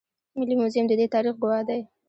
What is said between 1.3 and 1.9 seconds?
ګواه دی